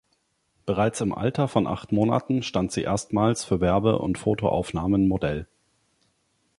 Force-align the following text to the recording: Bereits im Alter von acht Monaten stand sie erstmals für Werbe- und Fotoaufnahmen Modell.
Bereits 0.65 0.99
im 1.01 1.13
Alter 1.13 1.47
von 1.47 1.67
acht 1.67 1.91
Monaten 1.91 2.41
stand 2.41 2.71
sie 2.71 2.81
erstmals 2.81 3.45
für 3.45 3.61
Werbe- 3.61 3.99
und 3.99 4.17
Fotoaufnahmen 4.17 5.07
Modell. 5.07 5.45